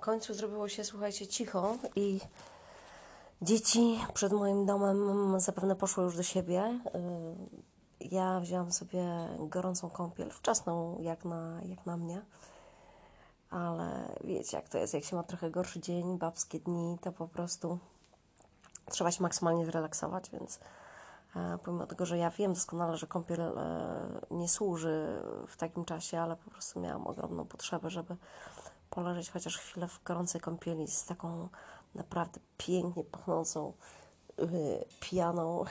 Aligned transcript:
W 0.00 0.02
końcu 0.02 0.34
zrobiło 0.34 0.68
się, 0.68 0.84
słuchajcie, 0.84 1.26
cicho 1.26 1.76
i 1.96 2.20
dzieci 3.42 4.00
przed 4.14 4.32
moim 4.32 4.66
domem 4.66 5.40
zapewne 5.40 5.76
poszły 5.76 6.04
już 6.04 6.16
do 6.16 6.22
siebie. 6.22 6.80
Y, 8.00 8.06
ja 8.10 8.40
wzięłam 8.40 8.72
sobie 8.72 9.04
gorącą 9.38 9.90
kąpiel, 9.90 10.30
wczesną 10.30 10.98
jak 11.00 11.24
na, 11.24 11.60
jak 11.64 11.86
na 11.86 11.96
mnie. 11.96 12.22
Ale 13.50 14.14
wiecie, 14.24 14.56
jak 14.56 14.68
to 14.68 14.78
jest, 14.78 14.94
jak 14.94 15.04
się 15.04 15.16
ma 15.16 15.22
trochę 15.22 15.50
gorszy 15.50 15.80
dzień, 15.80 16.18
babskie 16.18 16.60
dni, 16.60 16.98
to 17.00 17.12
po 17.12 17.28
prostu 17.28 17.78
trzeba 18.90 19.10
się 19.10 19.22
maksymalnie 19.22 19.66
zrelaksować, 19.66 20.30
więc 20.30 20.60
e, 21.36 21.58
pomimo 21.64 21.86
tego, 21.86 22.06
że 22.06 22.18
ja 22.18 22.30
wiem 22.30 22.54
doskonale, 22.54 22.96
że 22.96 23.06
kąpiel 23.06 23.40
e, 23.40 24.20
nie 24.30 24.48
służy 24.48 25.22
w 25.48 25.56
takim 25.56 25.84
czasie, 25.84 26.20
ale 26.20 26.36
po 26.36 26.50
prostu 26.50 26.80
miałam 26.80 27.06
ogromną 27.06 27.46
potrzebę, 27.46 27.90
żeby 27.90 28.16
poleżeć 28.90 29.30
chociaż 29.30 29.58
chwilę 29.58 29.88
w 29.88 30.02
gorącej 30.04 30.40
kąpieli 30.40 30.88
z 30.88 31.04
taką 31.04 31.48
naprawdę 31.94 32.40
pięknie 32.58 33.04
pachnącą 33.04 33.72
yy, 34.38 34.46
pijaną 35.00 35.64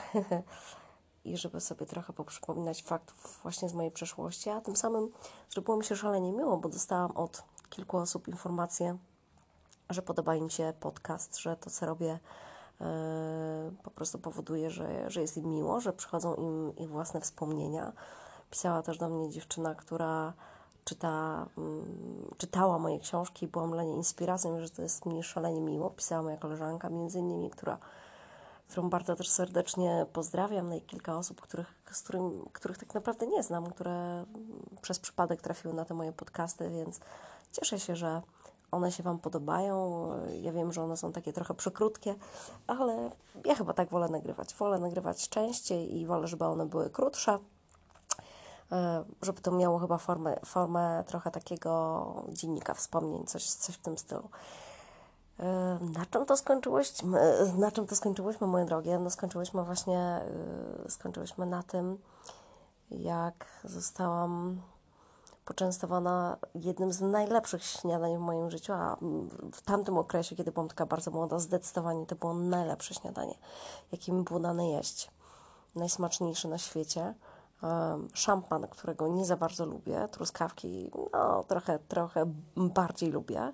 i 1.24 1.36
żeby 1.36 1.60
sobie 1.60 1.86
trochę 1.86 2.12
poprzypominać 2.12 2.82
faktów 2.82 3.40
właśnie 3.42 3.68
z 3.68 3.74
mojej 3.74 3.90
przeszłości, 3.90 4.50
a 4.50 4.60
tym 4.60 4.76
samym 4.76 5.12
zrobiło 5.50 5.76
mi 5.76 5.84
się 5.84 5.96
szalenie 5.96 6.32
miło, 6.32 6.56
bo 6.56 6.68
dostałam 6.68 7.10
od 7.10 7.42
kilku 7.70 7.96
osób 7.96 8.28
informację, 8.28 8.98
że 9.90 10.02
podoba 10.02 10.34
im 10.34 10.50
się 10.50 10.72
podcast, 10.80 11.38
że 11.38 11.56
to, 11.56 11.70
co 11.70 11.86
robię, 11.86 12.18
yy, 12.80 12.86
po 13.82 13.90
prostu 13.90 14.18
powoduje, 14.18 14.70
że, 14.70 15.10
że 15.10 15.20
jest 15.20 15.36
im 15.36 15.50
miło, 15.50 15.80
że 15.80 15.92
przychodzą 15.92 16.34
im 16.34 16.76
ich 16.76 16.90
własne 16.90 17.20
wspomnienia. 17.20 17.92
Pisała 18.50 18.82
też 18.82 18.98
do 18.98 19.08
mnie 19.08 19.30
dziewczyna, 19.30 19.74
która 19.74 20.32
czyta, 20.84 21.46
um, 21.56 22.34
czytała 22.38 22.78
moje 22.78 22.98
książki, 22.98 23.48
byłam 23.48 23.70
dla 23.70 23.82
niej 23.82 23.94
inspiracją, 23.94 24.60
że 24.60 24.70
to 24.70 24.82
jest 24.82 25.06
mi 25.06 25.22
szalenie 25.22 25.60
miło. 25.60 25.90
Pisała 25.90 26.22
moja 26.22 26.36
koleżanka, 26.36 26.90
między 26.90 27.18
innymi, 27.18 27.50
która, 27.50 27.78
którą 28.68 28.90
bardzo 28.90 29.16
też 29.16 29.28
serdecznie 29.28 30.06
pozdrawiam, 30.12 30.68
no 30.68 30.74
i 30.74 30.80
kilka 30.80 31.18
osób, 31.18 31.40
których, 31.40 31.74
z 31.90 32.02
którym, 32.02 32.48
których 32.52 32.78
tak 32.78 32.94
naprawdę 32.94 33.26
nie 33.26 33.42
znam, 33.42 33.70
które 33.70 34.24
przez 34.82 34.98
przypadek 34.98 35.42
trafiły 35.42 35.74
na 35.74 35.84
te 35.84 35.94
moje 35.94 36.12
podcasty, 36.12 36.70
więc 36.70 37.00
cieszę 37.52 37.80
się, 37.80 37.96
że 37.96 38.22
one 38.70 38.92
się 38.92 39.02
Wam 39.02 39.18
podobają. 39.18 40.08
Ja 40.42 40.52
wiem, 40.52 40.72
że 40.72 40.82
one 40.82 40.96
są 40.96 41.12
takie 41.12 41.32
trochę 41.32 41.54
przekrótkie, 41.54 42.14
ale 42.66 43.10
ja 43.44 43.54
chyba 43.54 43.72
tak 43.72 43.88
wolę 43.88 44.08
nagrywać. 44.08 44.54
Wolę 44.54 44.78
nagrywać 44.78 45.28
częściej 45.28 45.96
i 45.96 46.06
wolę, 46.06 46.28
żeby 46.28 46.44
one 46.44 46.66
były 46.66 46.90
krótsze. 46.90 47.38
E, 48.72 49.04
żeby 49.22 49.40
to 49.40 49.50
miało 49.50 49.78
chyba 49.78 49.98
formę, 49.98 50.36
formę 50.44 51.04
trochę 51.06 51.30
takiego 51.30 52.24
dziennika 52.28 52.74
wspomnień, 52.74 53.26
coś, 53.26 53.44
coś 53.44 53.74
w 53.74 53.82
tym 53.82 53.98
stylu. 53.98 54.28
E, 55.38 55.78
na 55.98 56.06
czym 56.06 56.26
to 56.26 56.36
skończyłyśmy? 56.36 57.20
Na 57.58 57.70
czym 57.70 57.86
to 57.86 57.96
skończyłyśmy, 57.96 58.46
moje 58.46 58.64
drogie? 58.64 58.98
No 58.98 59.10
skończyłyśmy 59.10 59.64
właśnie, 59.64 59.98
e, 59.98 60.90
skończyłyśmy 60.90 61.46
na 61.46 61.62
tym, 61.62 61.98
jak 62.90 63.46
zostałam 63.64 64.60
poczęstowana 65.44 66.36
jednym 66.54 66.92
z 66.92 67.00
najlepszych 67.00 67.64
śniadań 67.64 68.16
w 68.16 68.20
moim 68.20 68.50
życiu, 68.50 68.72
a 68.72 68.96
w 69.52 69.62
tamtym 69.62 69.98
okresie, 69.98 70.36
kiedy 70.36 70.52
byłam 70.52 70.68
taka 70.68 70.86
bardzo 70.86 71.10
młoda, 71.10 71.38
zdecydowanie 71.38 72.06
to 72.06 72.16
było 72.16 72.34
najlepsze 72.34 72.94
śniadanie, 72.94 73.34
jakie 73.92 74.12
mi 74.12 74.22
było 74.22 74.40
dane 74.40 74.68
jeść. 74.68 75.10
Najsmaczniejsze 75.74 76.48
na 76.48 76.58
świecie 76.58 77.14
szampan, 78.14 78.66
którego 78.68 79.08
nie 79.08 79.24
za 79.24 79.36
bardzo 79.36 79.66
lubię, 79.66 80.08
truskawki, 80.10 80.90
no 81.12 81.44
trochę, 81.44 81.78
trochę 81.78 82.26
bardziej 82.56 83.10
lubię, 83.10 83.52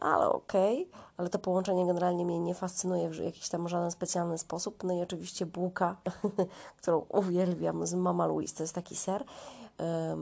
ale 0.00 0.28
okej, 0.28 0.88
okay. 0.88 1.02
ale 1.16 1.28
to 1.28 1.38
połączenie 1.38 1.86
generalnie 1.86 2.24
mnie 2.24 2.38
nie 2.38 2.54
fascynuje 2.54 3.08
w 3.08 3.18
jakiś 3.18 3.48
tam 3.48 3.68
żaden 3.68 3.90
specjalny 3.90 4.38
sposób. 4.38 4.84
No 4.84 4.92
i 4.94 5.02
oczywiście 5.02 5.46
bułka, 5.46 5.96
którą 6.78 7.06
uwielbiam 7.08 7.86
z 7.86 7.94
Mama 7.94 8.26
Louise, 8.26 8.56
to 8.56 8.62
jest 8.62 8.74
taki 8.74 8.96
ser, 8.96 9.24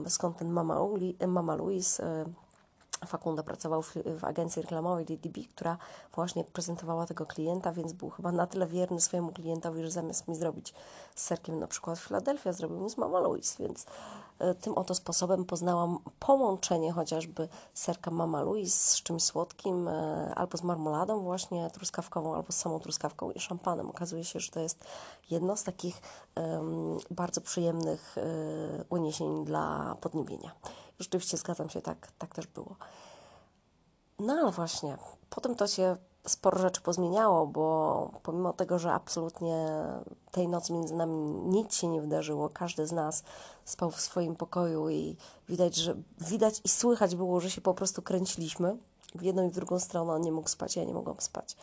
skąd 0.07 0.37
ten 0.37 0.49
Mama, 0.49 0.79
Mama 1.27 1.55
Louise, 1.55 2.03
Fakunda 3.05 3.43
pracował 3.43 3.81
w, 3.81 3.93
w, 4.19 4.23
agencji 4.23 4.61
reklamowej 4.61 5.05
DDB, 5.05 5.37
która 5.49 5.77
właśnie 6.15 6.43
prezentowała 6.43 7.05
tego 7.05 7.25
klienta, 7.25 7.71
więc 7.71 7.93
był 7.93 8.09
chyba 8.09 8.31
na 8.31 8.47
tyle 8.47 8.67
wierny 8.67 9.01
swojemu 9.01 9.31
klientowi, 9.31 9.83
że 9.83 9.91
zamiast 9.91 10.27
mi 10.27 10.35
zrobić 10.35 10.73
z 11.15 11.23
serkiem 11.23 11.59
na 11.59 11.67
przykład 11.67 11.99
Philadelphia, 11.99 12.53
zrobił 12.53 12.79
mi 12.79 12.89
z 12.89 12.97
Mama 12.97 13.19
Louise, 13.19 13.63
więc 13.63 13.85
y, 14.41 14.55
tym 14.55 14.73
oto 14.73 14.95
sposobem 14.95 15.45
poznałam 15.45 15.99
połączenie 16.19 16.91
chociażby 16.91 17.47
serka 17.73 18.11
Mama 18.11 18.41
Louise 18.41 18.77
z 18.77 19.03
czymś 19.03 19.23
słodkim, 19.23 19.87
y, 19.87 20.33
albo 20.35 20.57
z 20.57 20.63
marmoladą 20.63 21.19
właśnie 21.19 21.69
truskawkową, 21.69 22.35
albo 22.35 22.51
z 22.51 22.57
samą 22.57 22.79
truskawką 22.79 23.31
i 23.31 23.39
szampanem. 23.39 23.89
Okazuje 23.89 24.23
się, 24.23 24.39
że 24.39 24.51
to 24.51 24.59
jest 24.59 24.85
jedno 25.29 25.57
z 25.57 25.63
takich 25.63 25.97
y, 25.97 26.41
bardzo 27.11 27.41
przyjemnych 27.41 28.15
uniesień 28.89 29.45
dla 29.45 29.95
podniebienia. 30.01 30.51
Rzeczywiście 30.99 31.37
zgadzam 31.37 31.69
się, 31.69 31.81
tak, 31.81 32.11
tak 32.17 32.35
też 32.35 32.47
było. 32.47 32.75
No 34.19 34.33
ale 34.33 34.51
właśnie, 34.51 34.97
potem 35.29 35.55
to 35.55 35.67
się 35.67 35.97
sporo 36.27 36.59
rzeczy 36.59 36.81
pozmieniało, 36.81 37.47
bo 37.47 38.09
pomimo 38.23 38.53
tego, 38.53 38.79
że 38.79 38.93
absolutnie 38.93 39.69
tej 40.31 40.47
nocy 40.47 40.73
między 40.73 40.95
nami 40.95 41.15
nic 41.45 41.75
się 41.75 41.87
nie 41.87 42.01
wydarzyło, 42.01 42.49
każdy 42.49 42.87
z 42.87 42.91
nas 42.91 43.23
spał 43.65 43.91
w 43.91 44.01
swoim 44.01 44.35
pokoju 44.35 44.89
i 44.89 45.17
widać, 45.49 45.75
że 45.75 45.95
widać 46.17 46.61
i 46.63 46.69
słychać 46.69 47.15
było, 47.15 47.39
że 47.39 47.51
się 47.51 47.61
po 47.61 47.73
prostu 47.73 48.01
kręciliśmy 48.01 48.77
w 49.15 49.21
jedną 49.21 49.47
i 49.47 49.49
w 49.49 49.55
drugą 49.55 49.79
stronę. 49.79 50.13
On 50.13 50.21
nie 50.21 50.31
mógł 50.31 50.49
spać, 50.49 50.75
ja 50.75 50.83
nie 50.83 50.93
mogłam 50.93 51.15
spać. 51.19 51.57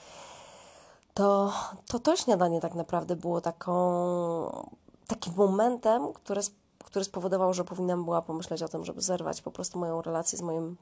To 1.14 1.52
to, 1.86 1.98
to 1.98 2.16
śniadanie 2.16 2.60
tak 2.60 2.74
naprawdę 2.74 3.16
było 3.16 3.40
taką, 3.40 4.66
takim 5.06 5.34
momentem, 5.36 6.12
które 6.12 6.42
który 6.82 7.04
spowodował, 7.04 7.54
że 7.54 7.64
powinnam 7.64 8.04
była 8.04 8.22
pomyśleć 8.22 8.62
o 8.62 8.68
tym, 8.68 8.84
żeby 8.84 9.00
zerwać 9.00 9.42
po 9.42 9.50
prostu 9.50 9.78
moją 9.78 10.02
relację 10.02 10.38
z 10.38 10.42
moim 10.42 10.76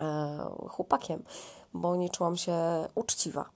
e, 0.00 0.38
chłopakiem, 0.68 1.22
bo 1.74 1.96
nie 1.96 2.08
czułam 2.10 2.36
się 2.36 2.54
uczciwa. 2.94 3.50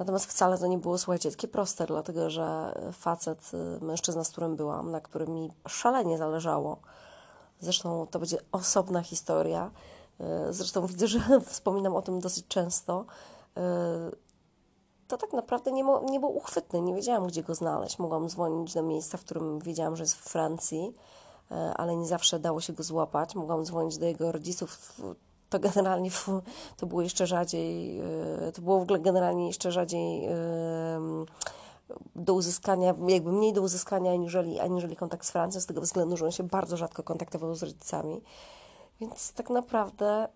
Natomiast 0.00 0.26
wcale 0.26 0.58
to 0.58 0.66
nie 0.66 0.78
było, 0.78 0.98
słuchajcie, 0.98 1.30
takie 1.30 1.48
proste, 1.48 1.86
dlatego 1.86 2.30
że 2.30 2.74
facet, 2.92 3.50
y, 3.80 3.84
mężczyzna, 3.84 4.24
z 4.24 4.30
którym 4.30 4.56
byłam, 4.56 4.90
na 4.90 5.00
którym 5.00 5.34
mi 5.34 5.52
szalenie 5.68 6.18
zależało, 6.18 6.76
zresztą 7.60 8.06
to 8.10 8.18
będzie 8.18 8.38
osobna 8.52 9.02
historia, 9.02 9.70
y, 10.20 10.52
zresztą 10.52 10.86
widzę, 10.86 11.06
że 11.06 11.20
wspominam 11.46 11.96
o 11.96 12.02
tym 12.02 12.20
dosyć 12.20 12.46
często, 12.48 13.04
y, 13.56 13.60
to 15.10 15.16
tak 15.16 15.32
naprawdę 15.32 15.72
nie, 15.72 15.84
nie 16.10 16.20
był 16.20 16.36
uchwytny, 16.36 16.80
nie 16.80 16.94
wiedziałam, 16.94 17.26
gdzie 17.26 17.42
go 17.42 17.54
znaleźć. 17.54 17.98
Mogłam 17.98 18.28
dzwonić 18.28 18.74
do 18.74 18.82
miejsca, 18.82 19.18
w 19.18 19.24
którym 19.24 19.58
wiedziałam, 19.58 19.96
że 19.96 20.02
jest 20.02 20.16
w 20.16 20.28
Francji, 20.28 20.94
E, 21.50 21.74
ale 21.74 21.96
nie 21.96 22.06
zawsze 22.06 22.38
dało 22.38 22.60
się 22.60 22.72
go 22.72 22.82
złapać. 22.82 23.34
Mogłam 23.34 23.64
dzwonić 23.64 23.98
do 23.98 24.06
jego 24.06 24.32
rodziców. 24.32 25.00
To 25.50 25.58
generalnie 25.58 26.10
to 26.76 26.86
było 26.86 27.02
jeszcze 27.02 27.26
rzadziej, 27.26 28.00
e, 28.00 28.52
to 28.52 28.62
było 28.62 28.78
w 28.78 28.82
ogóle 28.82 28.98
generalnie 28.98 29.46
jeszcze 29.46 29.72
rzadziej 29.72 30.28
do 32.16 32.34
uzyskania, 32.34 32.94
jakby 33.08 33.32
mniej 33.32 33.52
do 33.52 33.62
uzyskania 33.62 34.12
aniżeli, 34.12 34.60
aniżeli 34.60 34.96
kontakt 34.96 35.26
z 35.26 35.30
Francją, 35.30 35.60
z 35.60 35.66
tego 35.66 35.80
względu, 35.80 36.16
że 36.16 36.24
on 36.24 36.32
się 36.32 36.42
bardzo 36.42 36.76
rzadko 36.76 37.02
kontaktował 37.02 37.54
z 37.54 37.62
rodzicami. 37.62 38.20
Więc 39.00 39.32
tak 39.32 39.50
naprawdę 39.50 40.28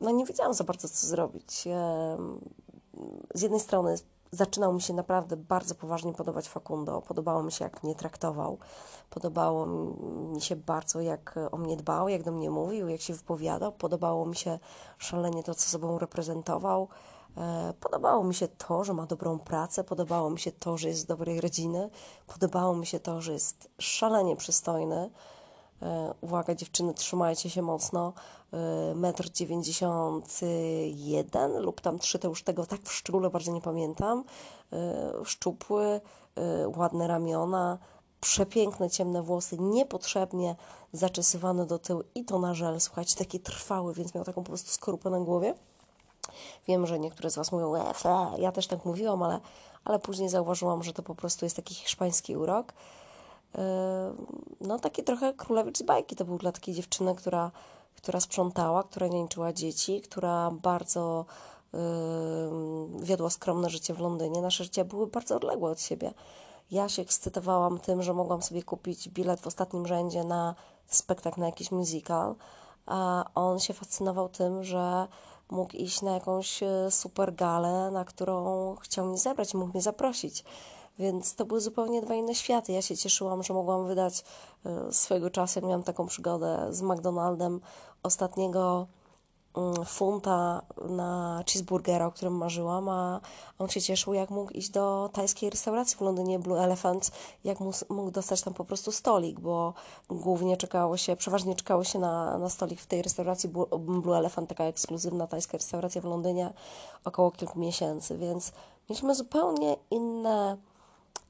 no 0.00 0.10
nie 0.10 0.24
wiedziałam 0.24 0.54
za 0.54 0.64
bardzo, 0.64 0.88
co 0.88 1.06
zrobić. 1.06 1.64
Z 3.34 3.42
jednej 3.42 3.60
strony 3.60 3.96
zaczynał 4.32 4.72
mi 4.72 4.82
się 4.82 4.94
naprawdę 4.94 5.36
bardzo 5.36 5.74
poważnie 5.74 6.12
podobać 6.12 6.48
Facundo. 6.48 7.02
Podobało 7.02 7.42
mi 7.42 7.52
się, 7.52 7.64
jak 7.64 7.82
mnie 7.82 7.94
traktował. 7.94 8.58
Podobało 9.10 9.66
mi 9.66 10.40
się 10.40 10.56
bardzo, 10.56 11.00
jak 11.00 11.34
o 11.50 11.56
mnie 11.56 11.76
dbał, 11.76 12.08
jak 12.08 12.22
do 12.22 12.32
mnie 12.32 12.50
mówił, 12.50 12.88
jak 12.88 13.00
się 13.00 13.14
wypowiadał. 13.14 13.72
Podobało 13.72 14.26
mi 14.26 14.36
się 14.36 14.58
szalenie 14.98 15.42
to, 15.42 15.54
co 15.54 15.70
sobą 15.70 15.98
reprezentował. 15.98 16.88
E, 17.36 17.74
podobało 17.80 18.24
mi 18.24 18.34
się 18.34 18.48
to, 18.48 18.84
że 18.84 18.94
ma 18.94 19.06
dobrą 19.06 19.38
pracę, 19.38 19.84
podobało 19.84 20.30
mi 20.30 20.38
się 20.40 20.52
to, 20.52 20.78
że 20.78 20.88
jest 20.88 21.00
z 21.00 21.06
dobrej 21.06 21.40
rodziny, 21.40 21.90
podobało 22.26 22.76
mi 22.76 22.86
się 22.86 23.00
to, 23.00 23.20
że 23.20 23.32
jest 23.32 23.70
szalenie 23.78 24.36
przystojny. 24.36 25.10
E, 25.82 26.14
uwaga 26.20 26.54
dziewczyny, 26.54 26.94
trzymajcie 26.94 27.50
się 27.50 27.62
mocno. 27.62 28.12
E, 28.52 28.94
metr 28.94 29.30
dziewięćdziesiąt 29.30 30.40
jeden 30.94 31.58
lub 31.62 31.80
tam 31.80 31.98
trzy, 31.98 32.18
to 32.18 32.28
już 32.28 32.42
tego 32.42 32.66
tak 32.66 32.80
w 32.80 32.92
szczególe 32.92 33.30
bardzo 33.30 33.52
nie 33.52 33.60
pamiętam. 33.60 34.24
E, 34.72 35.12
szczupły, 35.24 36.00
ładne 36.76 37.06
ramiona, 37.06 37.78
przepiękne 38.20 38.90
ciemne 38.90 39.22
włosy, 39.22 39.56
niepotrzebnie 39.58 40.56
zaczesywane 40.92 41.66
do 41.66 41.78
tyłu 41.78 42.02
i 42.14 42.24
to 42.24 42.38
na 42.38 42.54
żel, 42.54 42.80
słuchajcie, 42.80 43.16
takie 43.16 43.38
trwały, 43.38 43.94
więc 43.94 44.14
miał 44.14 44.24
taką 44.24 44.42
po 44.42 44.48
prostu 44.48 44.70
skorupę 44.70 45.10
na 45.10 45.20
głowie. 45.20 45.54
Wiem, 46.68 46.86
że 46.86 46.98
niektóre 46.98 47.30
z 47.30 47.36
Was 47.36 47.52
mówią, 47.52 47.74
e, 47.74 47.94
ja 48.38 48.52
też 48.52 48.66
tak 48.66 48.84
mówiłam, 48.84 49.22
ale, 49.22 49.40
ale 49.84 49.98
później 49.98 50.28
zauważyłam, 50.28 50.82
że 50.82 50.92
to 50.92 51.02
po 51.02 51.14
prostu 51.14 51.46
jest 51.46 51.56
taki 51.56 51.74
hiszpański 51.74 52.36
urok 52.36 52.72
no 54.60 54.78
taki 54.78 55.04
trochę 55.04 55.34
królewicz 55.34 55.78
z 55.78 55.82
bajki 55.82 56.16
to 56.16 56.24
był 56.24 56.38
dla 56.38 56.52
takiej 56.52 56.74
dziewczyny, 56.74 57.14
która, 57.14 57.50
która 57.96 58.20
sprzątała, 58.20 58.82
która 58.82 59.08
niańczyła 59.08 59.52
dzieci, 59.52 60.00
która 60.00 60.50
bardzo 60.50 61.24
wiodła 63.00 63.30
skromne 63.30 63.70
życie 63.70 63.94
w 63.94 64.00
Londynie. 64.00 64.42
Nasze 64.42 64.64
życia 64.64 64.84
były 64.84 65.06
bardzo 65.06 65.36
odległe 65.36 65.70
od 65.70 65.80
siebie. 65.80 66.14
Ja 66.70 66.88
się 66.88 67.02
ekscytowałam 67.02 67.78
tym, 67.78 68.02
że 68.02 68.14
mogłam 68.14 68.42
sobie 68.42 68.62
kupić 68.62 69.08
bilet 69.08 69.40
w 69.40 69.46
ostatnim 69.46 69.86
rzędzie 69.86 70.24
na 70.24 70.54
spektakl, 70.86 71.40
na 71.40 71.46
jakiś 71.46 71.70
musical, 71.70 72.34
a 72.86 73.24
on 73.34 73.58
się 73.58 73.74
fascynował 73.74 74.28
tym, 74.28 74.64
że 74.64 75.08
mógł 75.50 75.76
iść 75.76 76.02
na 76.02 76.10
jakąś 76.10 76.62
e, 76.62 76.90
super 76.90 77.34
galę, 77.34 77.90
na 77.90 78.04
którą 78.04 78.76
chciał 78.76 79.06
mnie 79.06 79.18
zabrać, 79.18 79.54
mógł 79.54 79.72
mnie 79.72 79.82
zaprosić. 79.82 80.44
Więc 80.98 81.34
to 81.34 81.44
były 81.44 81.60
zupełnie 81.60 82.02
dwa 82.02 82.14
inne 82.14 82.34
światy. 82.34 82.72
Ja 82.72 82.82
się 82.82 82.96
cieszyłam, 82.96 83.42
że 83.42 83.54
mogłam 83.54 83.86
wydać 83.86 84.24
e, 84.66 84.92
swojego 84.92 85.30
czasu. 85.30 85.60
Miałam 85.60 85.82
taką 85.82 86.06
przygodę 86.06 86.66
z 86.70 86.82
McDonaldem 86.82 87.60
ostatniego 88.02 88.86
Mm, 89.56 89.84
funta 89.84 90.62
na 90.88 91.42
cheeseburgera, 91.46 92.06
o 92.06 92.12
którym 92.12 92.36
marzyłam, 92.36 92.88
a 92.88 93.20
on 93.58 93.68
się 93.68 93.80
cieszył, 93.82 94.14
jak 94.14 94.30
mógł 94.30 94.52
iść 94.52 94.70
do 94.70 95.10
tajskiej 95.12 95.50
restauracji 95.50 95.98
w 95.98 96.00
Londynie 96.00 96.38
Blue 96.38 96.60
Elephant, 96.60 97.10
jak 97.44 97.58
mógł 97.88 98.10
dostać 98.10 98.42
tam 98.42 98.54
po 98.54 98.64
prostu 98.64 98.92
stolik, 98.92 99.40
bo 99.40 99.74
głównie 100.08 100.56
czekało 100.56 100.96
się, 100.96 101.16
przeważnie 101.16 101.54
czekało 101.54 101.84
się 101.84 101.98
na, 101.98 102.38
na 102.38 102.48
stolik 102.48 102.80
w 102.80 102.86
tej 102.86 103.02
restauracji 103.02 103.48
Blue 103.78 104.16
Elephant, 104.16 104.48
taka 104.48 104.64
ekskluzywna 104.64 105.26
tajska 105.26 105.58
restauracja 105.58 106.00
w 106.00 106.04
Londynie, 106.04 106.52
około 107.04 107.30
kilku 107.30 107.58
miesięcy, 107.58 108.18
więc 108.18 108.52
mieliśmy 108.90 109.14
zupełnie 109.14 109.76
inne, 109.90 110.56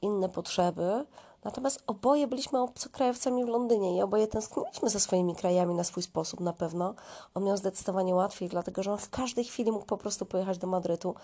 inne 0.03 0.29
potrzeby. 0.29 1.07
Natomiast 1.45 1.83
oboje 1.87 2.27
byliśmy 2.27 2.61
obcokrajowcami 2.61 3.45
w 3.45 3.49
Londynie 3.49 3.97
i 3.97 4.03
oboje 4.03 4.27
tęskniliśmy 4.27 4.91
za 4.91 5.01
swoimi 5.01 5.35
krajami 5.35 5.75
na 5.75 5.85
swój 5.85 6.03
sposób 6.03 6.41
na 6.41 6.53
pewno. 6.53 6.95
On 7.35 7.45
miał 7.45 7.57
zdecydowanie 7.57 8.15
łatwiej, 8.15 8.49
dlatego 8.49 8.83
że 8.83 8.93
on 8.93 8.99
w 8.99 9.11
każdej 9.11 9.45
chwili 9.45 9.73
mógł 9.73 9.87
po 9.87 9.97
prostu 9.97 10.27
pojechać 10.27 10.59
do 10.59 10.67
Madrytu. 10.67 11.15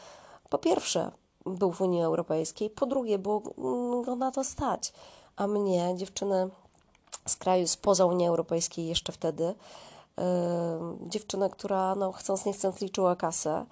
Po 0.49 0.59
pierwsze, 0.59 1.11
był 1.47 1.73
w 1.73 1.81
Unii 1.81 2.03
Europejskiej, 2.03 2.71
po 2.71 2.87
drugie, 2.87 3.19
było 3.19 3.41
go 4.03 4.17
na 4.17 4.31
to 4.31 4.45
stać. 4.45 4.93
A 5.37 5.47
mnie, 5.47 5.95
dziewczyny 5.97 6.51
z 7.27 7.37
kraju 7.37 7.67
spoza 7.67 8.07
Unii 8.07 8.27
Europejskiej 8.27 8.87
jeszcze 8.87 9.13
wtedy, 9.13 9.45
yy, 9.45 10.25
dziewczynę, 11.09 11.51
która 11.51 11.95
no, 11.95 12.13
chcąc 12.13 12.45
nie 12.45 12.53
chcąc 12.53 12.81
liczyła 12.81 13.17
kasę, 13.17 13.67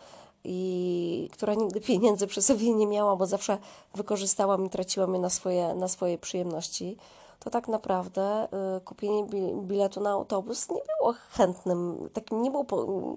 i 0.46 1.28
która 1.32 1.54
nigdy 1.54 1.80
pieniędzy 1.80 2.26
przy 2.26 2.42
sobie 2.42 2.74
nie 2.74 2.86
miała, 2.86 3.16
bo 3.16 3.26
zawsze 3.26 3.58
wykorzystałam 3.94 4.66
i 4.66 4.70
traciłam 4.70 5.14
je 5.14 5.20
na 5.20 5.30
swoje, 5.30 5.74
na 5.74 5.88
swoje 5.88 6.18
przyjemności, 6.18 6.96
to 7.40 7.50
tak 7.50 7.68
naprawdę 7.68 8.48
y, 8.76 8.80
kupienie 8.80 9.24
biletu 9.62 10.00
na 10.00 10.10
autobus 10.10 10.68
nie 10.70 10.80
było 10.98 11.14
chętnym, 11.30 12.08
takim 12.12 12.42
nie 12.42 12.50
było, 12.50 12.66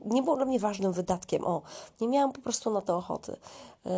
nie 0.06 0.24
było 0.24 0.36
dla 0.36 0.46
mnie 0.46 0.60
ważnym 0.60 0.94
wydatkiem. 0.94 1.48
O, 1.48 1.62
nie 2.02 2.08
miałam 2.08 2.32
po 2.32 2.42
prostu 2.42 2.72
na 2.72 2.82
to 2.82 2.98
ochoty. 2.98 3.32
Y, 3.32 3.90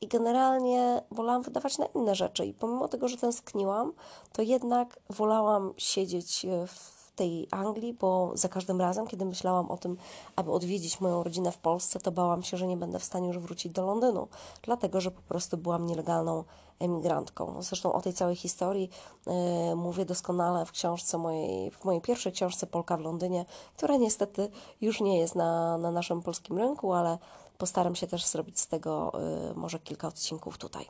I 0.00 0.08
generalnie 0.08 1.02
wolałam 1.10 1.42
wydawać 1.42 1.78
na 1.78 1.86
inne 1.86 2.14
rzeczy. 2.14 2.46
I 2.46 2.54
pomimo 2.54 2.88
tego, 2.88 3.08
że 3.08 3.16
tęskniłam, 3.16 3.92
to 4.32 4.42
jednak 4.42 4.98
wolałam 5.10 5.72
siedzieć 5.76 6.46
w 6.66 6.97
tej 7.18 7.48
Anglii, 7.50 7.94
bo 7.94 8.32
za 8.34 8.48
każdym 8.48 8.80
razem, 8.80 9.06
kiedy 9.06 9.24
myślałam 9.24 9.70
o 9.70 9.76
tym, 9.76 9.96
aby 10.36 10.52
odwiedzić 10.52 11.00
moją 11.00 11.22
rodzinę 11.22 11.52
w 11.52 11.58
Polsce, 11.58 12.00
to 12.00 12.12
bałam 12.12 12.42
się, 12.42 12.56
że 12.56 12.66
nie 12.66 12.76
będę 12.76 12.98
w 12.98 13.04
stanie 13.04 13.28
już 13.28 13.38
wrócić 13.38 13.72
do 13.72 13.86
Londynu, 13.86 14.28
dlatego 14.62 15.00
że 15.00 15.10
po 15.10 15.22
prostu 15.22 15.56
byłam 15.56 15.86
nielegalną 15.86 16.44
emigrantką. 16.78 17.62
Zresztą 17.62 17.92
o 17.92 18.00
tej 18.00 18.12
całej 18.12 18.36
historii 18.36 18.90
yy, 19.26 19.76
mówię 19.76 20.04
doskonale 20.04 20.66
w 20.66 20.72
książce 20.72 21.18
mojej, 21.18 21.70
w 21.70 21.84
mojej 21.84 22.00
pierwszej 22.00 22.32
książce 22.32 22.66
Polka 22.66 22.96
w 22.96 23.00
Londynie, 23.00 23.44
która 23.76 23.96
niestety 23.96 24.50
już 24.80 25.00
nie 25.00 25.18
jest 25.18 25.34
na, 25.34 25.78
na 25.78 25.90
naszym 25.90 26.22
polskim 26.22 26.58
rynku, 26.58 26.92
ale 26.92 27.18
postaram 27.58 27.94
się 27.94 28.06
też 28.06 28.26
zrobić 28.26 28.60
z 28.60 28.66
tego 28.66 29.12
yy, 29.48 29.54
może 29.54 29.78
kilka 29.78 30.08
odcinków 30.08 30.58
tutaj. 30.58 30.86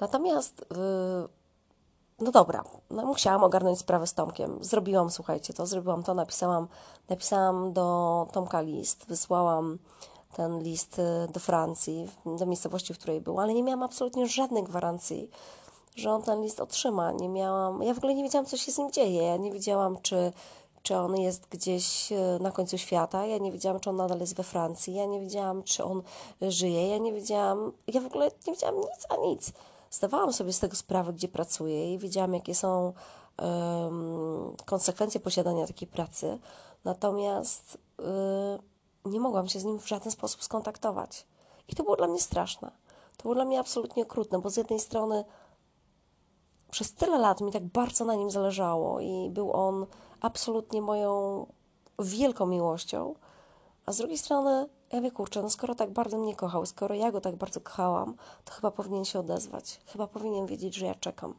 Natomiast 0.00 0.66
yy, 0.70 1.41
no 2.22 2.30
dobra, 2.30 2.64
no 2.90 3.06
musiałam 3.06 3.44
ogarnąć 3.44 3.78
sprawę 3.78 4.06
z 4.06 4.14
Tomkiem. 4.14 4.64
Zrobiłam, 4.64 5.10
słuchajcie, 5.10 5.52
to 5.52 5.66
zrobiłam 5.66 6.02
to, 6.02 6.14
napisałam, 6.14 6.68
napisałam 7.08 7.72
do 7.72 8.26
Tomka 8.32 8.60
list, 8.60 9.06
wysłałam 9.08 9.78
ten 10.36 10.62
list 10.62 10.98
y, 10.98 11.32
do 11.32 11.40
Francji, 11.40 12.08
do 12.38 12.46
miejscowości, 12.46 12.94
w 12.94 12.98
której 12.98 13.20
był, 13.20 13.40
ale 13.40 13.54
nie 13.54 13.62
miałam 13.62 13.82
absolutnie 13.82 14.26
żadnej 14.26 14.62
gwarancji, 14.62 15.30
że 15.96 16.10
on 16.10 16.22
ten 16.22 16.42
list 16.42 16.60
otrzyma. 16.60 17.12
Nie 17.12 17.28
miałam, 17.28 17.82
ja 17.82 17.94
w 17.94 17.98
ogóle 17.98 18.14
nie 18.14 18.22
wiedziałam, 18.22 18.46
co 18.46 18.56
się 18.56 18.72
z 18.72 18.78
nim 18.78 18.92
dzieje. 18.92 19.22
Ja 19.22 19.36
nie 19.36 19.52
wiedziałam, 19.52 19.96
czy, 20.02 20.32
czy 20.82 20.96
on 20.96 21.16
jest 21.16 21.48
gdzieś 21.48 22.12
y, 22.12 22.16
na 22.40 22.50
końcu 22.50 22.78
świata. 22.78 23.26
Ja 23.26 23.38
nie 23.38 23.52
wiedziałam, 23.52 23.80
czy 23.80 23.90
on 23.90 23.96
nadal 23.96 24.20
jest 24.20 24.36
we 24.36 24.42
Francji. 24.42 24.94
Ja 24.94 25.06
nie 25.06 25.20
wiedziałam, 25.20 25.62
czy 25.62 25.84
on 25.84 26.02
żyje. 26.42 26.88
Ja 26.88 26.98
nie 26.98 27.12
wiedziałam, 27.12 27.72
ja 27.86 28.00
w 28.00 28.06
ogóle 28.06 28.30
nie 28.46 28.52
wiedziałam 28.52 28.76
nic 28.76 29.06
a 29.08 29.16
nic 29.16 29.52
zdawałam 29.92 30.32
sobie 30.32 30.52
z 30.52 30.58
tego 30.58 30.76
sprawę, 30.76 31.12
gdzie 31.12 31.28
pracuję 31.28 31.94
i 31.94 31.98
wiedziałam, 31.98 32.34
jakie 32.34 32.54
są 32.54 32.92
um, 33.38 34.56
konsekwencje 34.64 35.20
posiadania 35.20 35.66
takiej 35.66 35.88
pracy. 35.88 36.38
Natomiast 36.84 37.78
y, 39.04 39.08
nie 39.10 39.20
mogłam 39.20 39.48
się 39.48 39.60
z 39.60 39.64
nim 39.64 39.78
w 39.78 39.88
żaden 39.88 40.12
sposób 40.12 40.42
skontaktować. 40.42 41.26
I 41.68 41.74
to 41.74 41.82
było 41.82 41.96
dla 41.96 42.08
mnie 42.08 42.20
straszne. 42.20 42.70
To 43.16 43.22
było 43.22 43.34
dla 43.34 43.44
mnie 43.44 43.60
absolutnie 43.60 44.02
okrutne, 44.02 44.38
bo 44.38 44.50
z 44.50 44.56
jednej 44.56 44.80
strony 44.80 45.24
przez 46.70 46.94
tyle 46.94 47.18
lat 47.18 47.40
mi 47.40 47.52
tak 47.52 47.64
bardzo 47.64 48.04
na 48.04 48.14
nim 48.14 48.30
zależało 48.30 49.00
i 49.00 49.30
był 49.30 49.52
on 49.52 49.86
absolutnie 50.20 50.82
moją 50.82 51.46
wielką 51.98 52.46
miłością, 52.46 53.14
a 53.86 53.92
z 53.92 53.96
drugiej 53.96 54.18
strony 54.18 54.68
ja 54.92 55.00
wie, 55.00 55.10
kurczę, 55.10 55.42
no 55.42 55.50
skoro 55.50 55.74
tak 55.74 55.90
bardzo 55.90 56.18
mnie 56.18 56.36
kochał, 56.36 56.66
skoro 56.66 56.94
ja 56.94 57.12
go 57.12 57.20
tak 57.20 57.36
bardzo 57.36 57.60
kochałam, 57.60 58.14
to 58.44 58.52
chyba 58.52 58.70
powinien 58.70 59.04
się 59.04 59.18
odezwać. 59.18 59.80
Chyba 59.86 60.06
powinien 60.06 60.46
wiedzieć, 60.46 60.74
że 60.74 60.86
ja 60.86 60.94
czekam. 60.94 61.34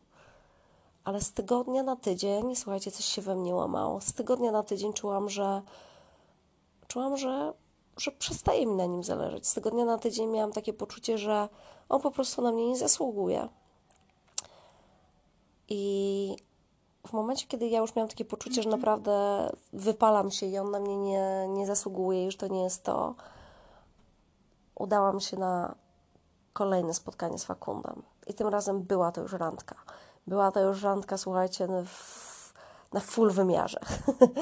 Ale 1.03 1.21
z 1.21 1.33
tygodnia 1.33 1.83
na 1.83 1.95
tydzień, 1.95 2.55
słuchajcie, 2.55 2.91
coś 2.91 3.05
się 3.05 3.21
we 3.21 3.35
mnie 3.35 3.55
łamało. 3.55 4.01
Z 4.01 4.13
tygodnia 4.13 4.51
na 4.51 4.63
tydzień 4.63 4.93
czułam, 4.93 5.29
że 5.29 5.61
czułam, 6.87 7.17
że, 7.17 7.53
że 7.97 8.11
przestaje 8.11 8.65
mi 8.65 8.75
na 8.75 8.85
nim 8.85 9.03
zależeć. 9.03 9.47
Z 9.47 9.53
tygodnia 9.53 9.85
na 9.85 9.97
tydzień 9.97 10.27
miałam 10.27 10.51
takie 10.51 10.73
poczucie, 10.73 11.17
że 11.17 11.49
on 11.89 12.01
po 12.01 12.11
prostu 12.11 12.41
na 12.41 12.51
mnie 12.51 12.67
nie 12.67 12.77
zasługuje. 12.77 13.49
I 15.69 16.35
w 17.07 17.13
momencie, 17.13 17.47
kiedy 17.47 17.67
ja 17.67 17.79
już 17.79 17.95
miałam 17.95 18.09
takie 18.09 18.25
poczucie, 18.25 18.63
że 18.63 18.69
naprawdę 18.69 19.49
wypalam 19.73 20.31
się 20.31 20.45
i 20.45 20.57
on 20.57 20.71
na 20.71 20.79
mnie 20.79 20.97
nie, 20.97 21.47
nie 21.49 21.65
zasługuje, 21.65 22.25
już 22.25 22.37
to 22.37 22.47
nie 22.47 22.63
jest 22.63 22.83
to, 22.83 23.15
udałam 24.75 25.19
się 25.19 25.39
na 25.39 25.75
kolejne 26.53 26.93
spotkanie 26.93 27.39
z 27.39 27.43
Fakundem. 27.43 28.03
I 28.27 28.33
tym 28.33 28.47
razem 28.47 28.81
była 28.81 29.11
to 29.11 29.21
już 29.21 29.33
randka. 29.33 29.75
Była 30.27 30.51
to 30.51 30.59
już 30.59 30.83
randka, 30.83 31.17
słuchajcie, 31.17 31.67
w, 31.85 32.53
na 32.93 32.99
full 32.99 33.31
wymiarze. 33.31 33.79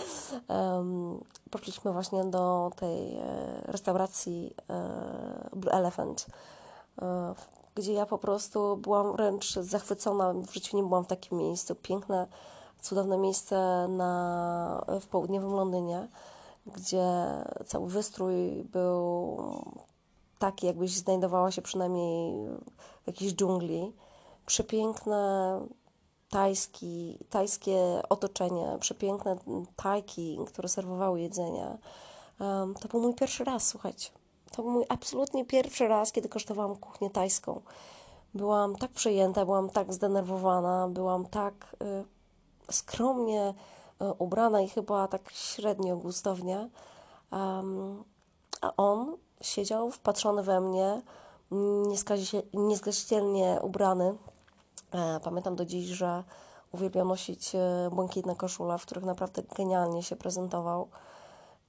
um, 0.48 1.24
poszliśmy 1.52 1.94
właśnie 1.94 2.26
do 2.26 2.72
tej 2.76 3.18
e, 3.18 3.24
restauracji 3.66 4.56
e, 4.70 5.50
Blue 5.56 5.74
Elephant, 5.74 6.26
e, 7.02 7.34
gdzie 7.76 7.94
ja 7.94 8.06
po 8.06 8.18
prostu 8.18 8.78
byłam 8.78 9.12
wręcz 9.12 9.54
zachwycona. 9.54 10.34
W 10.34 10.54
życiu 10.54 10.78
nie 10.78 10.84
byłam 10.84 11.04
w 11.04 11.08
takim 11.08 11.38
miejscu. 11.38 11.76
Piękne, 11.76 12.28
cudowne 12.82 13.18
miejsce 13.18 13.88
na, 13.90 14.86
w 15.02 15.08
południowym 15.08 15.54
Londynie, 15.54 16.08
gdzie 16.66 17.06
cały 17.66 17.90
wystrój 17.90 18.64
był 18.64 19.38
taki, 20.42 20.68
jakbyś 20.68 20.92
znajdowała 20.92 21.52
się 21.52 21.62
przynajmniej 21.62 22.34
w 23.04 23.08
jakiejś 23.08 23.34
dżungli. 23.34 23.94
Przepiękne 24.46 25.60
tajski, 26.30 27.18
tajskie 27.30 28.02
otoczenie, 28.10 28.78
przepiękne 28.80 29.38
tajki, 29.76 30.40
które 30.48 30.70
serwowały 30.70 31.22
jedzenie. 31.22 31.78
Um, 32.40 32.74
to 32.74 32.88
był 32.88 33.02
mój 33.02 33.16
pierwszy 33.16 33.44
raz, 33.44 33.68
słuchajcie. 33.68 34.10
To 34.52 34.62
był 34.62 34.72
mój 34.72 34.86
absolutnie 34.90 35.46
pierwszy 35.46 35.88
raz, 35.88 36.12
kiedy 36.12 36.30
kosztowałam 36.30 36.76
kuchnię 36.76 37.10
tajską. 37.10 37.62
Byłam 38.34 38.76
tak 38.76 38.92
przejęta, 38.92 39.46
byłam 39.46 39.70
tak 39.70 39.94
zdenerwowana, 39.94 40.88
byłam 40.88 41.26
tak 41.26 41.76
y, 42.70 42.74
skromnie 42.74 43.54
y, 44.02 44.14
ubrana 44.18 44.62
i 44.62 44.70
chyba 44.70 45.08
tak 45.08 45.32
średnio 45.32 45.98
gustownie. 45.98 46.70
Um, 47.32 48.04
a 48.62 48.76
on 48.78 49.18
siedział 49.42 49.92
wpatrzony 49.92 50.44
we 50.44 50.62
mnie, 50.62 51.02
niezgasitelnie 52.54 53.60
ubrany. 53.62 54.16
E, 54.92 55.20
pamiętam 55.20 55.56
do 55.56 55.66
dziś, 55.66 55.86
że 55.86 56.24
uwielbiał 56.72 57.06
nosić 57.06 57.56
e, 57.56 57.90
błękitne 57.92 58.36
koszule, 58.36 58.78
w 58.78 58.86
których 58.86 59.04
naprawdę 59.04 59.44
genialnie 59.56 60.04
się 60.04 60.16
prezentował. 60.16 60.88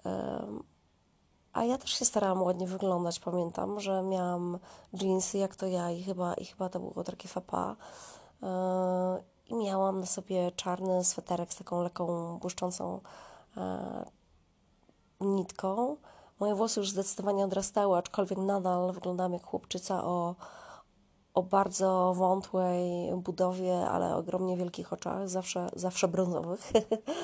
E, 0.07 0.47
a 1.53 1.65
ja 1.65 1.79
też 1.79 1.91
się 1.91 2.05
starałam 2.05 2.43
ładnie 2.43 2.67
wyglądać. 2.67 3.21
Pamiętam, 3.21 3.81
że 3.81 4.03
miałam 4.03 4.59
jeansy 4.93 5.39
jak 5.39 5.57
to 5.57 5.67
ja 5.67 5.91
i 5.91 6.03
chyba, 6.03 6.35
i 6.35 6.45
chyba 6.45 6.69
to 6.69 6.81
było 6.81 7.05
takie 7.05 7.29
fapa. 7.29 7.77
I 9.47 9.55
miałam 9.55 10.01
na 10.01 10.07
sobie 10.07 10.53
czarny 10.53 11.05
sweterek 11.05 11.53
z 11.53 11.57
taką 11.57 11.83
lekką, 11.83 12.39
błyszczącą 12.39 13.01
nitką 15.21 15.97
Moje 16.43 16.55
włosy 16.55 16.81
już 16.81 16.91
zdecydowanie 16.91 17.45
odrastały, 17.45 17.99
aczkolwiek 17.99 18.39
nadal 18.39 18.93
wyglądam 18.93 19.33
jak 19.33 19.43
chłopczyca 19.43 20.05
o, 20.05 20.35
o 21.35 21.43
bardzo 21.43 22.15
wątłej 22.17 23.15
budowie, 23.17 23.89
ale 23.89 24.17
ogromnie 24.17 24.57
wielkich 24.57 24.93
oczach, 24.93 25.29
zawsze, 25.29 25.71
zawsze 25.77 26.09
brązowych. 26.09 26.73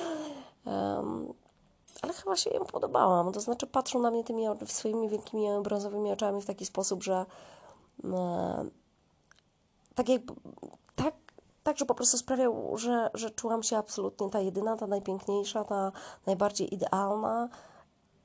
um, 0.65 1.33
ale 2.01 2.13
chyba 2.13 2.35
się 2.35 2.49
im 2.49 2.65
podobałam. 2.65 3.31
To 3.31 3.41
znaczy, 3.41 3.67
patrzą 3.67 3.99
na 3.99 4.11
mnie 4.11 4.23
tymi 4.23 4.45
swoimi 4.65 5.09
wielkimi 5.09 5.47
brązowymi 5.63 6.11
oczami 6.11 6.41
w 6.41 6.45
taki 6.45 6.65
sposób, 6.65 7.03
że 7.03 7.25
e, 8.03 8.65
tak, 9.95 10.09
jak, 10.09 10.21
tak, 10.95 11.13
tak, 11.63 11.77
że 11.77 11.85
po 11.85 11.95
prostu 11.95 12.17
sprawiał, 12.17 12.77
że, 12.77 13.09
że 13.13 13.29
czułam 13.29 13.63
się 13.63 13.77
absolutnie 13.77 14.29
ta 14.29 14.39
jedyna, 14.39 14.77
ta 14.77 14.87
najpiękniejsza, 14.87 15.63
ta 15.63 15.91
najbardziej 16.25 16.73
idealna 16.73 17.49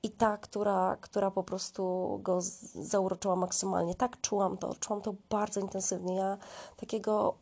i 0.05 0.11
ta, 0.11 0.37
która, 0.37 0.97
która 1.01 1.31
po 1.31 1.43
prostu 1.43 2.19
go 2.23 2.39
zauroczyła 2.75 3.37
maksymalnie. 3.37 3.95
Tak 3.95 4.21
czułam 4.21 4.57
to, 4.57 4.75
czułam 4.75 5.03
to 5.03 5.15
bardzo 5.31 5.61
intensywnie. 5.61 6.17
Ja 6.17 6.39
takiego 6.77 7.35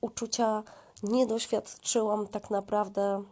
uczucia 0.00 0.62
nie 1.02 1.26
doświadczyłam 1.26 2.26
tak 2.26 2.50
naprawdę 2.50 3.24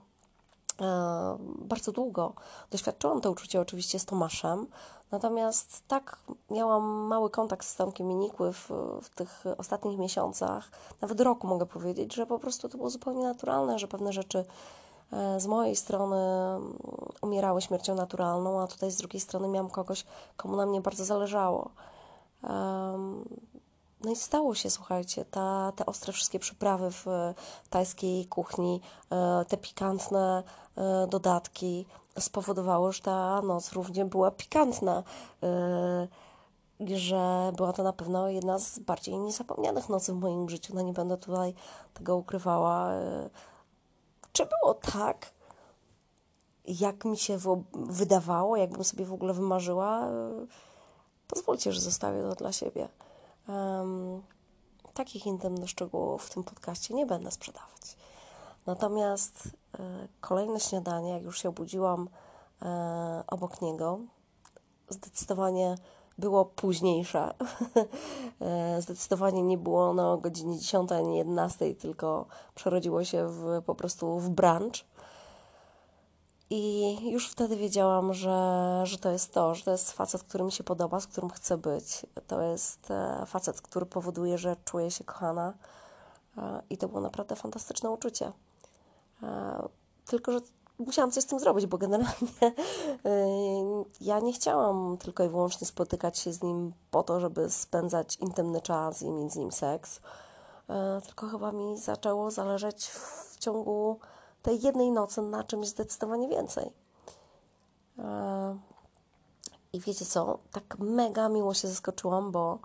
E, 0.81 1.37
bardzo 1.59 1.93
długo. 1.93 2.33
Doświadczyłam 2.71 3.21
to 3.21 3.31
uczucie 3.31 3.61
oczywiście 3.61 3.99
z 3.99 4.05
Tomaszem, 4.05 4.67
natomiast 5.11 5.83
tak 5.89 6.17
miałam 6.51 6.83
mały 6.83 7.31
kontakt 7.31 7.67
z 7.67 7.77
Tomkiem 7.77 8.11
i 8.11 8.15
Nikły 8.15 8.53
w, 8.53 8.71
w 9.03 9.09
tych 9.15 9.45
ostatnich 9.59 9.99
miesiącach, 9.99 10.71
nawet 11.01 11.21
roku 11.21 11.47
mogę 11.47 11.67
powiedzieć, 11.67 12.15
że 12.15 12.27
po 12.27 12.39
prostu 12.39 12.69
to 12.69 12.77
było 12.77 12.91
zupełnie 12.91 13.23
naturalne, 13.23 13.79
że 13.79 13.89
pewne 13.89 14.12
rzeczy 14.12 14.45
z 15.38 15.47
mojej 15.47 15.76
strony 15.76 16.16
mm, 16.16 16.78
umierały 17.23 17.62
śmiercią 17.62 17.95
naturalną, 17.95 18.61
a 18.61 18.66
tutaj 18.66 18.90
z 18.90 18.97
drugiej 18.97 19.21
strony 19.21 19.49
miałam 19.49 19.71
kogoś, 19.71 20.04
komu 20.37 20.57
na 20.57 20.66
mnie 20.66 20.81
bardzo 20.81 21.04
zależało. 21.04 21.71
No 24.04 24.11
i 24.11 24.16
stało 24.16 24.54
się, 24.54 24.71
słuchajcie, 24.71 25.25
ta, 25.25 25.73
te 25.76 25.87
ostre 25.87 26.12
wszystkie 26.12 26.38
przyprawy 26.38 26.90
w 26.90 27.07
tajskiej 27.71 28.26
kuchni, 28.26 28.81
e, 29.11 29.45
te 29.49 29.57
pikantne 29.57 30.42
e, 30.76 31.07
dodatki 31.07 31.87
spowodowały, 32.19 32.92
że 32.92 33.02
ta 33.02 33.42
noc 33.42 33.73
również 33.73 34.09
była 34.09 34.31
pikantna 34.31 35.02
e, 35.42 36.09
że 36.95 37.52
była 37.57 37.73
to 37.73 37.83
na 37.83 37.92
pewno 37.92 38.28
jedna 38.28 38.59
z 38.59 38.78
bardziej 38.78 39.19
niezapomnianych 39.19 39.88
nocy 39.88 40.12
w 40.12 40.16
moim 40.16 40.49
życiu. 40.49 40.75
No 40.75 40.83
nie 40.83 40.92
będę 40.92 41.16
tutaj 41.16 41.54
tego 41.95 42.16
ukrywała. 42.16 42.90
Czy 44.33 44.47
było 44.47 44.75
tak, 44.75 45.33
jak 46.65 47.05
mi 47.05 47.17
się 47.19 47.39
wydawało, 47.75 48.57
jakbym 48.57 48.85
sobie 48.85 49.05
w 49.05 49.12
ogóle 49.12 49.35
wymarzyła? 49.35 50.09
Pozwólcie, 51.29 51.73
że 51.73 51.81
zostawię 51.81 52.23
to 52.23 52.35
dla 52.35 52.53
siebie. 52.53 52.89
Um, 53.49 54.23
takich 54.95 55.27
intymnych 55.27 55.71
szczegółów 55.71 56.25
w 56.25 56.31
tym 56.31 56.45
podcaście 56.45 56.95
nie 56.95 57.07
będę 57.07 57.31
sprzedawać. 57.31 57.97
Natomiast 58.67 59.49
e, 59.79 60.09
kolejne 60.21 60.61
śniadanie, 60.61 61.11
jak 61.11 61.23
już 61.23 61.43
się 61.43 61.49
obudziłam 61.49 62.09
e, 62.62 63.25
obok 63.27 63.62
niego, 63.62 63.99
zdecydowanie 64.89 65.75
było 66.19 66.45
późniejsze. 66.45 67.35
e, 68.40 68.83
zdecydowanie 68.83 69.42
nie 69.42 69.59
było 69.59 69.88
ono 69.88 70.12
o 70.12 70.19
godzinie 70.19 70.59
10 70.59 70.92
ani 70.92 71.16
11, 71.16 71.75
tylko 71.75 72.26
przerodziło 72.54 73.04
się 73.04 73.28
w, 73.28 73.62
po 73.66 73.75
prostu 73.75 74.19
w 74.19 74.31
brunch. 74.31 74.85
I 76.50 76.97
już 77.11 77.31
wtedy 77.31 77.57
wiedziałam, 77.57 78.14
że, 78.14 78.81
że 78.85 78.99
to 78.99 79.11
jest 79.11 79.35
to, 79.35 79.54
że 79.54 79.64
to 79.64 79.71
jest 79.71 79.92
facet, 79.92 80.23
który 80.23 80.45
mi 80.45 80.52
się 80.52 80.64
podoba, 80.64 81.00
z 81.00 81.07
którym 81.07 81.31
chcę 81.31 81.59
być. 81.59 82.07
To 82.26 82.42
jest 82.42 82.90
e, 82.90 83.25
facet, 83.26 83.61
który 83.61 83.87
powoduje, 83.87 84.38
że 84.38 84.57
czuję 84.64 84.90
się 84.90 85.04
kochana. 85.04 85.54
E, 86.38 86.62
I 86.71 86.78
to 86.78 86.88
było 86.88 87.00
naprawdę 87.00 87.37
fantastyczne 87.37 87.90
uczucie. 87.90 88.33
Tylko, 90.07 90.33
że 90.33 90.40
musiałam 90.79 91.11
coś 91.11 91.25
z 91.25 91.26
tym 91.26 91.41
zrobić, 91.41 91.67
bo 91.67 91.79
generalnie 91.79 92.33
ja 94.00 94.21
nie 94.21 94.33
chciałam 94.33 94.99
tylko 94.99 95.25
i 95.25 95.29
wyłącznie 95.29 95.67
spotykać 95.67 96.19
się 96.19 96.33
z 96.33 96.43
nim 96.43 96.73
po 96.91 97.02
to, 97.02 97.21
żeby 97.21 97.50
spędzać 97.50 98.17
intymny 98.17 98.61
czas 98.61 99.02
i 99.02 99.11
mieć 99.11 99.33
z 99.33 99.37
nim 99.37 99.52
seks. 99.52 100.00
Tylko 101.07 101.29
chyba 101.29 101.52
mi 101.52 101.79
zaczęło 101.79 102.31
zależeć 102.31 102.88
w 102.88 103.38
ciągu 103.38 103.99
tej 104.43 104.62
jednej 104.62 104.91
nocy 104.91 105.23
na 105.23 105.45
czymś 105.45 105.69
zdecydowanie 105.69 106.29
więcej. 106.29 106.73
E, 107.99 108.59
I 109.73 109.81
wiecie 109.81 110.05
co? 110.05 110.38
Tak 110.52 110.79
mega 110.79 111.29
miło 111.29 111.55
się 111.55 111.69
zaskoczyłam, 111.69 112.33
bo 112.33 112.59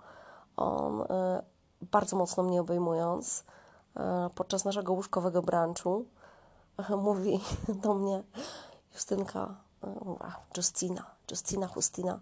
on 0.56 1.02
e, 1.02 1.42
bardzo 1.82 2.16
mocno 2.16 2.42
mnie 2.42 2.60
obejmując 2.60 3.44
e, 3.96 4.30
podczas 4.34 4.64
naszego 4.64 4.92
łóżkowego 4.92 5.42
brunchu 5.42 6.04
mówi 6.96 7.40
do 7.68 7.94
mnie 7.94 8.22
Justynka, 8.94 9.54
Justina, 10.56 11.04
Justina, 11.30 11.68
Justina, 11.76 12.20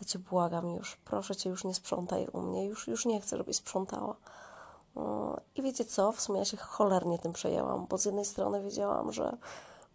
ja 0.00 0.06
Cię 0.06 0.18
błagam 0.18 0.70
już, 0.70 0.96
proszę 0.96 1.36
Cię 1.36 1.50
już 1.50 1.64
nie 1.64 1.74
sprzątaj 1.74 2.28
u 2.32 2.42
mnie, 2.42 2.66
już, 2.66 2.88
już 2.88 3.06
nie 3.06 3.20
chcę, 3.20 3.36
żebyś 3.36 3.56
sprzątała. 3.56 4.16
I 5.54 5.62
wiecie 5.62 5.84
co? 5.84 6.12
W 6.12 6.20
sumie 6.20 6.38
ja 6.38 6.44
się 6.44 6.56
cholernie 6.56 7.18
tym 7.18 7.32
przejęłam, 7.32 7.86
bo 7.86 7.98
z 7.98 8.04
jednej 8.04 8.24
strony 8.24 8.62
wiedziałam, 8.62 9.12
że 9.12 9.36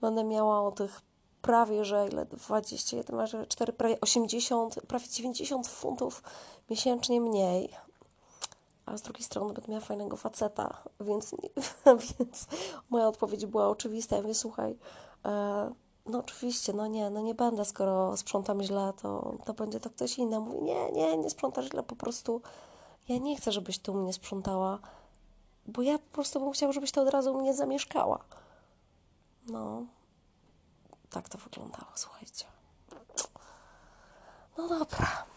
będę 0.02 0.24
miała 0.24 0.62
o 0.62 0.72
tych 0.72 1.02
prawie, 1.42 1.86
że 1.86 2.08
ile? 2.08 2.26
21, 2.26 3.46
4, 3.48 3.74
prawie 3.74 4.02
80, 4.02 4.80
prawie 4.88 5.08
90 5.10 5.68
funtów 5.68 6.24
miesięcznie 6.70 7.22
mniej. 7.22 7.70
A 8.86 8.98
z 8.98 9.02
drugiej 9.02 9.24
strony 9.24 9.54
będę 9.54 9.72
miała 9.72 9.82
fajnego 9.82 10.18
faceta, 10.18 10.84
więc, 11.00 11.36
więc 12.18 12.48
moja 12.90 13.08
odpowiedź 13.08 13.46
była 13.46 13.70
oczywista. 13.70 14.16
Ja 14.16 14.22
mówię, 14.22 14.34
słuchaj, 14.36 14.78
e, 15.26 15.72
no 16.06 16.20
oczywiście, 16.20 16.74
no 16.74 16.88
nie, 16.88 17.10
no 17.10 17.22
nie 17.22 17.36
będę, 17.36 17.66
skoro 17.66 18.18
sprzątam 18.18 18.64
źle, 18.64 18.94
to, 19.02 19.36
to 19.46 19.54
będzie 19.54 19.80
to 19.80 19.90
ktoś 19.90 20.18
inny. 20.18 20.40
Mówi, 20.40 20.62
nie, 20.62 20.92
nie, 20.92 21.18
nie 21.18 21.30
sprzątasz 21.30 21.66
źle, 21.66 21.84
po 21.84 21.96
prostu 21.96 22.42
ja 23.10 23.18
nie 23.18 23.38
chcę, 23.38 23.52
żebyś 23.52 23.80
tu 23.80 23.94
mnie 23.94 24.14
sprzątała, 24.14 24.80
bo 25.66 25.82
ja 25.82 25.98
po 25.98 26.14
prostu 26.14 26.40
bym 26.40 26.52
chciała, 26.52 26.72
żebyś 26.72 26.92
to 26.92 27.02
od 27.02 27.10
razu 27.10 27.34
mnie 27.34 27.54
zamieszkała. 27.54 28.20
No, 29.48 29.84
tak 31.10 31.30
to 31.30 31.38
wyglądało, 31.38 31.92
słuchajcie. 31.96 32.46
No 34.58 34.68
dobra. 34.68 35.31